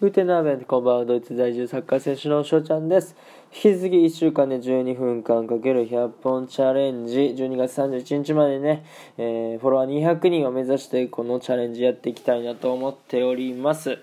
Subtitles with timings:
[0.00, 1.04] グテナーベン、こんばんは。
[1.04, 3.16] ドイツ在住サッカー選手の翔ちゃんです。
[3.52, 8.84] 引き続き1週間で12分間かける100本チャレンジ、12月31日までね、
[9.16, 13.98] えー、フォロワー200人を目指してこのチャレンジやっていきたいなと思っております。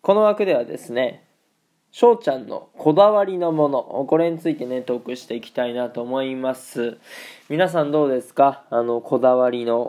[0.00, 1.22] この枠ではですね、
[1.92, 6.98] 翔ちゃんのこだわりのもの、これについてね、トークしていきたいなと思います。
[7.48, 8.64] 皆さんどうですか？
[8.70, 9.84] あの、こだわりの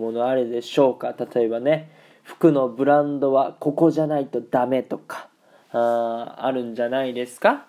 [0.00, 1.14] ものあれでしょうか？
[1.34, 1.90] 例えばね、
[2.24, 5.28] 服のブランドはここじゃないとダメとか
[5.70, 7.66] ああるんじゃないですか？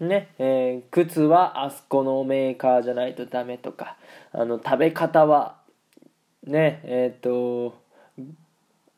[0.00, 3.96] ねえー、靴はあそこのメーカーじゃないとダメとか
[4.32, 5.56] あの食べ方は
[6.44, 7.78] ねえっ、ー、と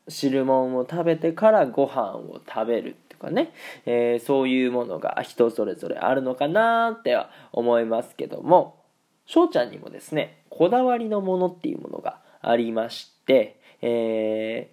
[0.07, 3.53] 汁物を食べてからご飯を食べるとかね、
[3.85, 8.81] えー、そういうものが人それぞれあるのかなっては思いますけども
[9.25, 14.69] 翔ちゃんにもですねこだわりのものっていうものがありまして、え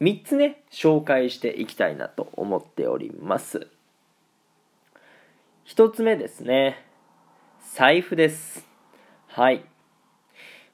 [0.00, 3.66] 3つね紹介していきたいなと思っております。
[5.66, 6.84] 1つ目ですね。
[7.74, 8.66] 財布です。
[9.28, 9.64] はい。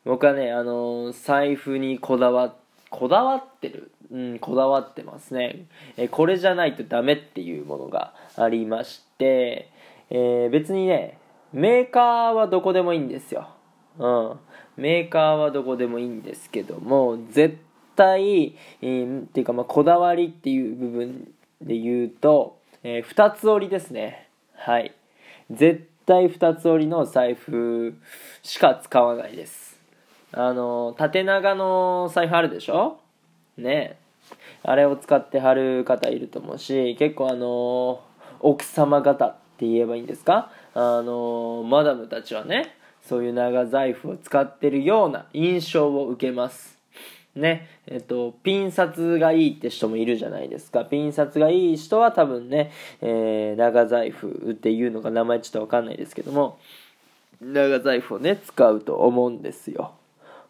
[0.05, 2.55] 僕はねあのー、財布にこだわ
[2.91, 3.91] こだわってる？
[4.13, 5.67] うんこだわってますね。
[5.97, 9.71] えこれじゃないとダメっていうものがありまして、
[10.11, 11.19] えー、別にね
[11.53, 13.49] メーカーはどこでもいいんですよ。
[13.99, 14.39] うん。
[14.77, 17.59] メーカーはどこでもいいんですけども絶
[17.97, 24.29] 対、えー、っていうかまあこだわりっていう部分で言うと、えー、2つ折りですね。
[24.55, 24.95] はい。
[25.51, 27.95] 絶対2つ折りの財布
[28.43, 29.81] しか使わないです。
[30.33, 32.99] あの縦長の財布あるでしょ？
[33.57, 33.99] ね。
[34.63, 38.01] あれを使って貼る方いると思うし結構あの
[38.41, 40.51] 奥様方って言えばいいんですか？
[40.75, 46.76] あのマダムたちはねそういう長財布を使ってるような印象を受けます。
[47.37, 50.85] ね、えっと、ピン札がいいって人もいるじゃないですか。
[50.85, 56.59] ピン札がいい人は多分ね、えー、長財布っていうのが名前ちょっとわかんないですけども、
[57.41, 59.93] 長財布をね、使うと思うんですよ。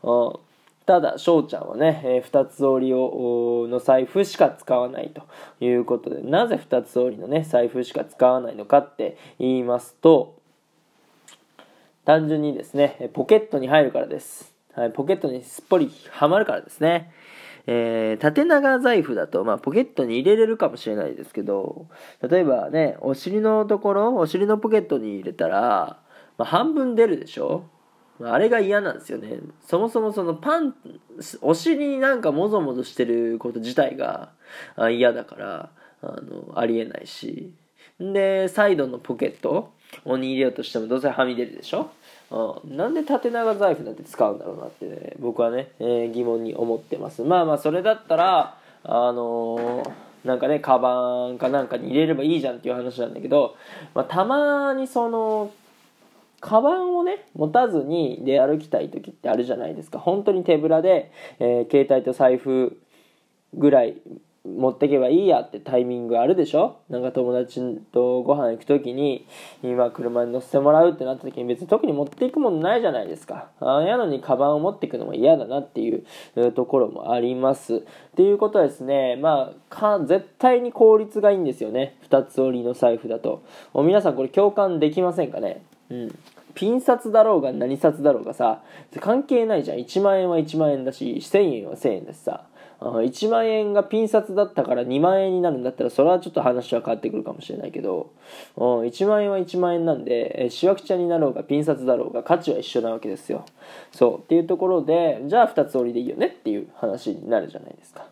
[0.03, 0.47] うん
[0.87, 5.23] ただ、翔ちゃんはね、えー、二つ折りをの財布しか使わないと
[5.59, 10.37] いうことで、なぜ二つ折りのね、財布しか使わないのかって言いますと、
[12.05, 14.56] 単純にですね、ポケットに入るからです。
[14.77, 17.11] はい、ポケットにすっぽりはまるからですね。
[17.67, 21.87] えー、縦長財布だと、まあ、ポケットに入れれるかもしれないですけど、
[22.21, 25.99] 例えばね、お尻のところ、お尻のポケットに入れたら、
[26.37, 27.65] まあ、半分出るでしょ？
[28.23, 29.39] あれが嫌なんですよね。
[29.67, 30.75] そもそもそのパン、
[31.41, 34.33] お尻になんかもぞもぞしてること自体が
[34.91, 35.71] 嫌だから、
[36.03, 37.51] あの、ありえないし。
[38.03, 39.73] んで、サイドのポケット
[40.05, 41.91] に入れようとしてもどうせはみ出るでしょ？
[42.31, 47.23] うん、なんで縦長財布なんて使うんだろうなってね僕はね、えー、疑問に思ってます。
[47.23, 53.57] まあまあそれだったらあのー、なんかねカバンかなんかに入れればいいじゃんっていう話なんだけど、
[53.95, 55.53] まあ、たまにその
[56.41, 59.99] カバンをね持たずに出歩きたい時ってあるじゃないですか。
[59.99, 62.77] 本当に手ぶらで、えー、携帯と財布
[63.55, 63.97] ぐらい
[64.47, 66.79] 持ってけばいいやってタイミングあるでしょ？
[66.89, 67.61] なんか友達
[67.93, 69.27] とご飯行く時に
[69.63, 73.49] 今車に乗せてもらうってなった時に別に特に持っていくものないじゃないですか。
[73.61, 76.05] ああやのにカバンを持っていくのも嫌だなっていう
[76.53, 77.77] ところもあります。
[77.77, 77.81] っ
[78.15, 79.17] ていうことはですね。
[79.17, 81.97] まあか絶対に効率がいいんですよね。
[82.09, 83.43] 2つ折りの財布だと。
[83.75, 85.63] 皆さんこれ共感できませんかね？
[85.91, 86.19] うん。
[86.55, 88.63] ピン札だろうが何札だろうがさ
[89.01, 89.79] 関係ないじゃん。
[89.79, 92.45] 1万円は1万円だし1000円は1000円だしさ。
[92.81, 98.13] 1万円がピン札だったから2万円になるんだったらそれはちょっと話は変わってくるかもしれないけど
[98.57, 103.47] 1万円は1万円なんでしわくちゃになろうがピン札だろうが価値は一緒なわけですよ。
[103.93, 108.07] そうっていうところでじゃあ2つ折りでいいよねっていう話になるじゃないですか。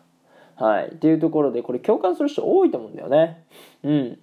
[0.55, 0.87] はい。
[0.87, 3.43] っていうところでこれ共感する人多いと思うんだよね。
[3.83, 4.19] うん。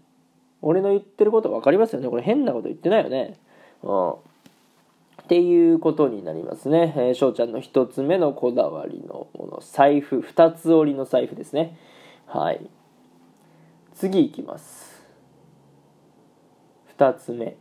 [0.61, 2.09] 俺の言ってること分かりますよね。
[2.09, 3.37] これ変なこと言ってないよね。
[3.83, 4.15] うん
[5.33, 6.93] っていうことになりますね。
[6.95, 11.79] えー、翔ちゃんの1つ目のこだわりのもの、財布、2つ折りの財布ですね。
[12.27, 12.61] はい。
[13.95, 15.03] 次いきます。
[16.99, 17.57] 2つ目。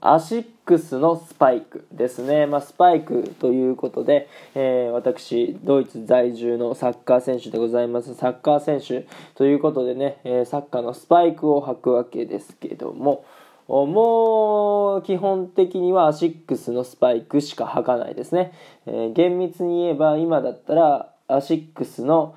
[0.00, 2.46] アシックスのスパイクですね。
[2.46, 8.14] まあ、スパイクということで、えー、私、ドイツ在住のサッカー選手でございます。
[8.14, 13.26] サッカー選手ということでね、えー、サッカーのスパイクを履くわけですけども、
[13.68, 18.52] もう基本的にはアシックスのスパイクしか履かないですね、
[18.86, 22.36] えー、厳密に言えば今だったらアシックスの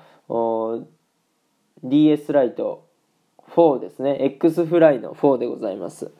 [1.84, 2.88] DS ライト
[3.50, 4.16] 4ですね。
[4.20, 6.10] X フライの4でございます。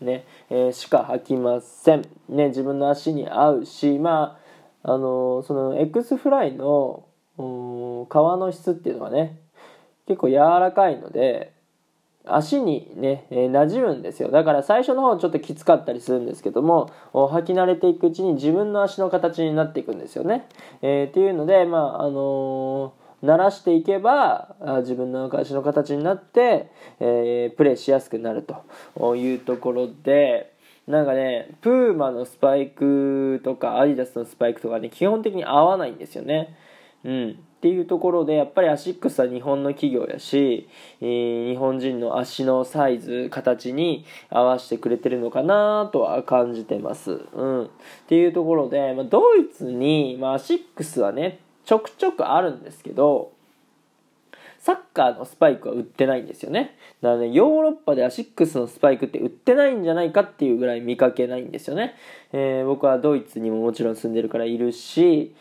[0.00, 2.02] ね、えー、しか履きません。
[2.28, 4.38] ね自分の足に合うしま
[4.82, 7.04] ああのー、その X-Fly の
[8.08, 9.38] 革の質っていうのはね
[10.06, 11.52] 結構柔らかいので
[12.26, 20.46] 足にね、えー、馴染むんですよだから最初の方ちょっときつかったりするんですけども履き慣れていくうちに自分の足の形になっていくんですよね。
[20.82, 26.70] えー、っていうのでまああのー、慣らしていけば自分の足の形になって、
[27.00, 30.52] えー、プレーしやすくなるというところで
[30.86, 36.56] なんかねプーマのスパイクとかアディダスのスパイクとかね基本的に合わないんですよね。
[37.04, 40.66] うんっていうところでやっぱりアシックスは日本の企業やし、
[41.02, 47.68] えー、日本人の足のサイズ形に合わせてくれてるのかなとは感じてます、うん、っ
[48.08, 53.32] ていうところで、まあ、ドイツに、まあ、アシックスはねちょくちょくあるんですけど
[54.58, 56.76] サッカーのスパイクは売ってないんですよね。
[57.00, 61.94] だからね、ヨーロッパでアシックスのスパイクって売ってないんじゃないかっていうぐらい見かけないんですよね。
[62.34, 65.34] えー、僕はドイツにももちろん住んでるからいるし、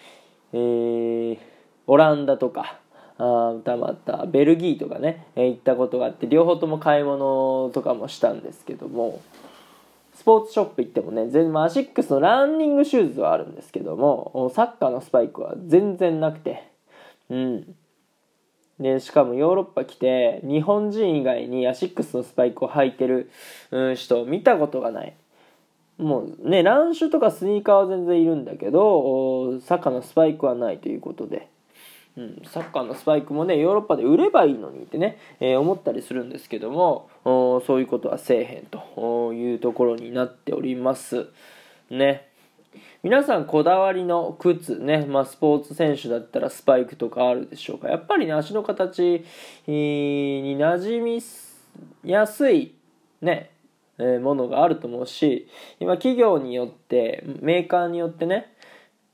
[0.53, 1.37] えー、
[1.89, 2.77] オランダとか
[3.17, 9.21] あたまたベルギーとかね、え、行ったことがあって両方とも買い物とかもしたんですけども
[10.13, 16.71] スポーツショップ行ってもね全然アシックスのランニングシューズはあるんですけどもサッカーのスパイクは全然なくて
[17.29, 17.75] うん。
[18.79, 23.31] でしかもヨーロッパ来て日本人以外にアシックスのスパイクを履いてる
[23.95, 25.15] 人を見たことがない。
[25.97, 31.49] もうねランシュとかスニーカーは全然いるんだけどサッカーのスパイクはないということで。
[32.17, 41.27] うん、サッカーのスパイクもねヨーロッパで売ればいいのにってね、えー、思ったりするんですけどもそういうことはせえへんというところになっております。
[41.89, 42.27] ね。
[43.01, 47.89] 皆さんこだわりの靴ね、まあ、スポーツ選手だったらスパイクとかあるでしょうか。
[47.89, 49.25] やっぱりね足の形
[49.65, 51.21] に馴染み
[52.03, 52.73] やすい
[53.21, 53.51] ね、
[54.21, 55.47] ものがあると思うし
[55.79, 58.53] 今企業によってメーカーによってね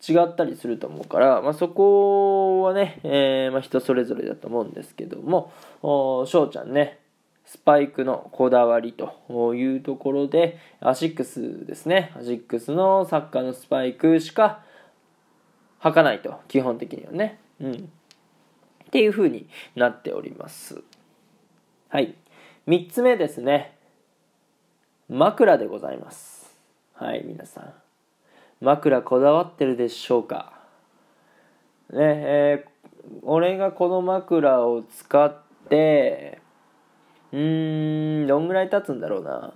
[0.07, 6.99] 違ったりすると思うから、まあ、そこはね、えー、まあ、人それぞれだと思うんですけども翔ちゃんね
[7.45, 12.11] スパイクのこだわりというところでアシックスですね。
[12.17, 14.63] アシックスのサッカーのスパイクしか
[15.81, 17.39] 履かないと基本的にはね。
[17.61, 17.73] うん。
[17.73, 20.81] っていう風になっております。
[21.89, 22.15] はい。
[22.67, 23.77] 3つ目ですね。
[25.07, 26.57] 枕でございます。
[26.93, 27.84] はい皆さん。
[28.61, 30.53] 枕こだわってるでしょうか？
[31.91, 35.37] ねえー、俺がこの枕を使っ
[35.69, 36.41] て
[37.31, 39.53] うーんどんぐらい経つんだろうな？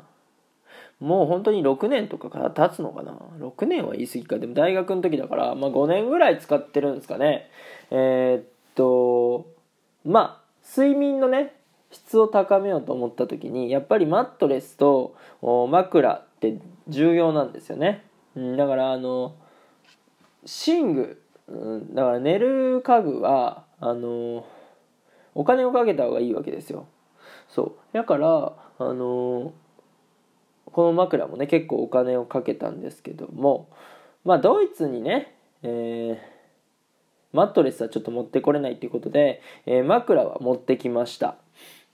[0.99, 4.37] もう本当に6年とかから経つのかな？6年は言い過ぎか。
[4.37, 7.49] でも大学の時だから、まあ、5年ぐらい使ってるんですかね。
[7.89, 9.47] えー、っと
[10.05, 11.55] まあ睡眠のね
[11.89, 18.03] 質を高めようと思った時にやっぱりマットレスと枕って重要なんですよね。
[18.35, 19.35] うん、だからあの
[20.43, 24.45] 寝具、うん、だから寝る家具はあの
[25.35, 26.87] お金をかけた方がいいわけですよ。
[27.47, 27.73] そう。
[27.93, 29.53] だからあの
[30.65, 33.69] この枕もね結構お金をかけたんですけども
[34.23, 36.17] まあドイツにね、えー、
[37.33, 41.35] マットレスはちょっと持ってこれないっていうことで、えー、枕は持ってきました。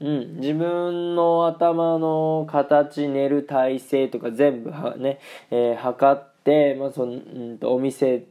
[0.02, 5.20] うん、自分の頭の形寝る体勢とか全部はね、
[5.52, 8.26] えー、測って、まあそのうんと、お店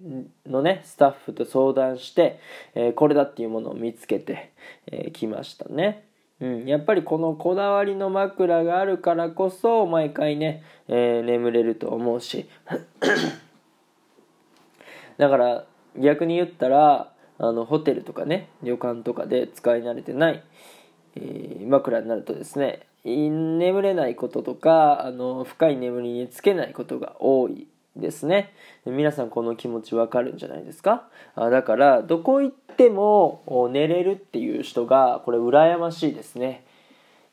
[0.47, 2.39] のねスタッフと相談して、
[2.75, 4.53] えー、これだっていうものを見つけて
[4.87, 6.05] き、えー、ましたね。
[6.41, 12.47] うん、やっぱりこのこだわりの枕があるからこそ毎回ね、えー、眠れると思うし。
[15.17, 15.65] だから
[15.97, 20.43] 逆に言ったらあのホテルとかね旅館とかで使い慣れてない
[21.17, 27.67] えー、枕になるとですね眠れないこととかあの深い眠りにつけないことが多い
[27.97, 28.53] ですね。
[28.87, 31.07] 皆さんこの気持ちわかるんじゃないですか？
[31.37, 36.65] あだからどこ行っても寝れるっていう人がこれ羨ましいですね。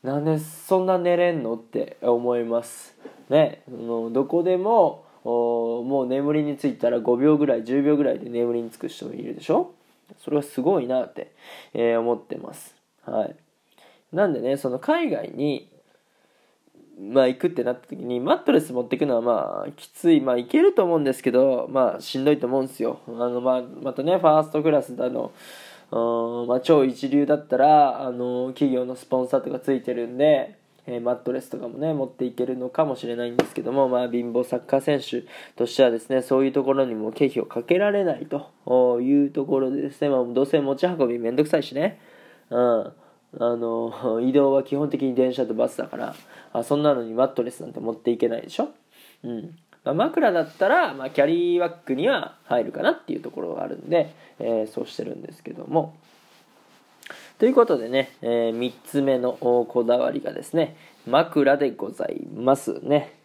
[0.03, 2.95] なんでそんな寝れんのって思います。
[3.29, 9.71] ねのどこでももう眠りについたら5秒ぐらい10秒ぐらいで眠りにつく人もいるでしょ？
[10.19, 11.31] それはすごいなって、
[11.73, 12.75] えー、思ってます。
[13.05, 13.35] はい。
[14.11, 15.69] なんでねその海外に
[16.99, 20.21] まあ行くってなった時にマットレス持っていくのはまあきつい。
[20.21, 22.99] まあいけると思うんですけどまあしんどいと思うんですよ。
[23.07, 25.31] あのまあまたねファーストクラスだの
[25.91, 30.55] まあ、超一流だったらあの企業のスポンサーとかついてるんで、
[30.87, 35.27] え、マットレスとかもね持っていけるのかもしれないんですけども、まあ、貧乏サッカー選手
[35.57, 41.99] としてはですねそういうところにも経費をかけられないというところでですね、まあ、どうせ持ち運びめんどくさいしね、
[42.49, 42.93] うん、
[43.39, 46.15] あの移動は基本的に電車とバスだから
[46.51, 48.69] あそんなのにマットレスなんて持っていけないでしょ、
[49.23, 49.57] うん。
[49.83, 55.95] まあ、枕だったら、まあ、キャリーバッグには入るかなっていうところがあるんで、えー、そうしてるんですけども。
[57.39, 60.75] ということでね、えー、3つ目のこだわりがですね
[61.07, 63.15] 枕でございますね。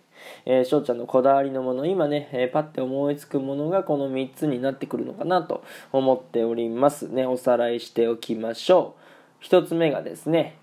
[0.46, 7.26] えー、翔ちゃんのこだわりのもの今ね、えー、パッて思いつくものがこの3つになってくるのかなと思っておりますね。
[7.26, 9.05] おさらいしておきましょう。
[9.42, 10.58] 1つ目がですね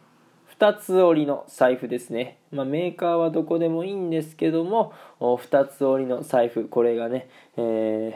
[0.59, 6.67] 2つ折りの財布ですね、まあ、メーカーはどこでもいいんですけども2つ折りの財布。
[6.67, 7.27] これがね、
[7.57, 8.15] えー、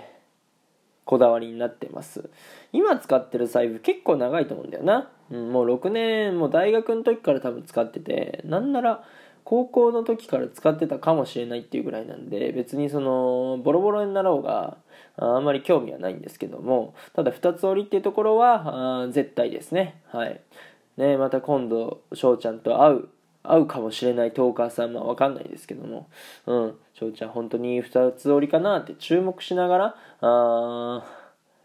[1.03, 2.29] こだわりになってます。
[2.71, 9.03] 今使ってる財布結構長いと思うんだよな、うん、もう6年もう大学の時から多分使っててなんなら
[9.49, 14.75] 高校の時から使ってたかもしれないっていうぐらいなんで別にそのボロボロになろうが
[15.15, 20.01] あんまり興味はないんですけどもただ2つ折りっていうところはあ絶対ですね。
[20.11, 20.41] はい。
[20.97, 23.09] ねまた今度翔ちゃんと会う
[23.41, 26.09] 会うかもしれないトーカーさんは分かんないですけども
[26.45, 26.75] うん。
[26.93, 31.05] 翔ちゃん本当に2つ折りかなって注目しながらあ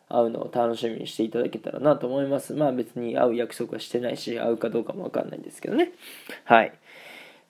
[0.08, 2.54] 会うのを楽しみにしていただけたらなと思います。
[2.54, 5.90] まあ別に会う約束はしてないし会うかどうかも分かんないんですけどね。
[6.44, 6.72] はい。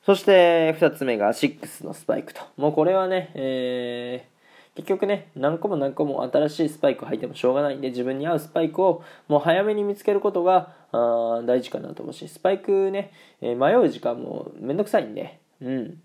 [0.05, 2.43] そして2つ目が6のスパイクと。
[2.57, 16.03] もうこれはね、えー、結局ね、何個も何個も新しいスパイク履いてもしょうがないんで、自分に合うスパイクをもう早めに見つけることがあ大事かなと思うし、スパイクね、えー、迷う時間もめんどくさいんで、うん。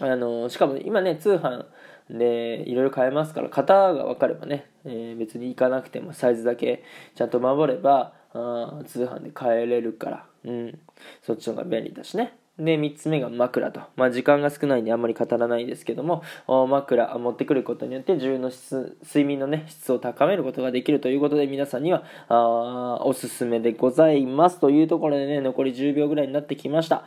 [0.00, 1.66] あのしかも今ね、通販
[2.10, 6.82] でいろいろ買えますから、型が分かればね、えー、別に行かなくてもサイズだけ
[7.14, 10.78] ちゃんと守れば、あ通販で買えれるから、うん、
[11.22, 12.39] そっちの方が便利だしね。
[12.60, 13.80] で、3つ目が枕と。
[13.96, 24.60] まあ、時間が少ないんであんまり語らないですけども、枕持ってくることによって自分の質、睡眠のね、質を高めることができるということで、皆さんには、あおすすめでございます。
[24.60, 27.04] というところでね、残り10秒ぐらいになってきました。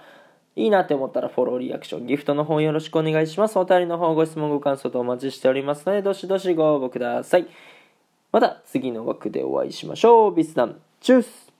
[0.55, 3.57] いいなって思ったらフォロー、リアクション、ギフトの方よろしくお願いします。
[3.57, 7.47] お便りの方ご質問、ご感想とお待ちしておりますので、どしどしご応募ください。
[8.31, 10.35] また次の枠でお会いしましょう。
[10.35, 11.52] ビスダン、チュース